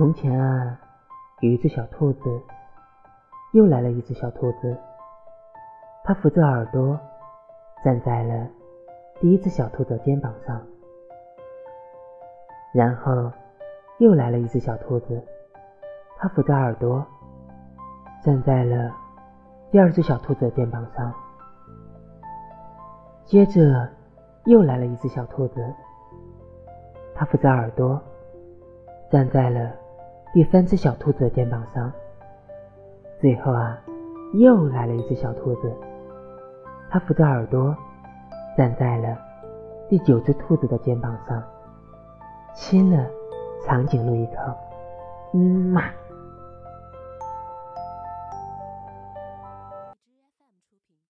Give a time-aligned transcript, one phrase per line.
[0.00, 0.80] 从前啊，
[1.40, 2.40] 有一只小兔子，
[3.52, 4.74] 又来了一只小兔子。
[6.02, 6.98] 它扶着耳朵，
[7.84, 8.48] 站在了
[9.20, 10.58] 第一只小兔子肩膀上。
[12.72, 13.30] 然后
[13.98, 15.22] 又来了一只小兔子，
[16.16, 17.06] 它扶着耳朵，
[18.24, 18.90] 站在了
[19.70, 21.12] 第二只小兔子的肩膀上。
[23.26, 23.86] 接着
[24.46, 25.62] 又来了一只小兔子，
[27.14, 28.00] 它扶着耳朵，
[29.10, 29.70] 站在了。
[30.32, 31.92] 第三只小兔子的肩膀上，
[33.20, 33.76] 最后啊，
[34.34, 35.74] 又来了一只小兔子，
[36.88, 37.76] 它扶着耳朵，
[38.56, 39.18] 站在了
[39.88, 41.42] 第九只兔子的肩膀上，
[42.54, 43.04] 亲了
[43.66, 44.34] 长颈鹿一口，
[45.34, 45.82] 嗯嘛。